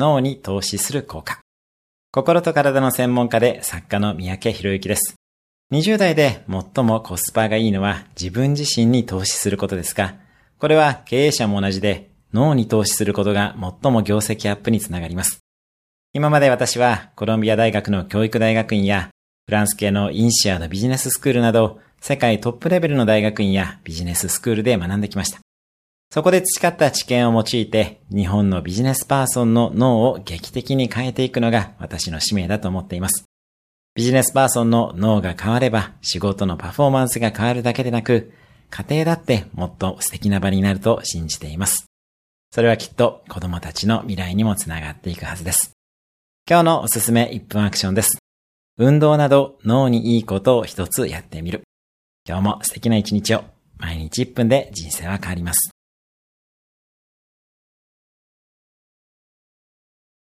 [0.00, 1.40] 脳に投資する効果。
[2.10, 5.14] 心と体の専門家で作家の三宅博之です。
[5.72, 10.16] 20代で最もコスパがいいのは自分自身に投資することですが、
[10.58, 15.40] これは経営者も同じで脳に投資することが最も業績アップにつながります。
[16.14, 19.10] 今まで私はコロンビア大学の教育大学院や
[19.46, 25.40] フランス系のインシアのビジネススクールなど世界トップレベルの大学院やビジネススクールで学んできました。
[26.12, 33.24] そこで培った知見を用いて日本のビジネスパーソンの脳を劇的に変えていくのが私の使命だと思っています。
[33.94, 38.32] ビジネスパーソンの脳が変われば仕事のパフォーマンスが変わるだけでなく
[38.70, 41.86] 家庭だってもっと素敵な場になると信じています。
[42.50, 45.70] それはきっと子供たちの未来にもつながっていくはずです。
[46.48, 48.18] 今日のおすすめ1分アクションです。
[48.78, 51.62] 運動など脳にいいことを一つやってみる。
[52.26, 53.44] 今日も素敵な一日を。
[53.78, 55.70] 毎日1分で人生は変わります。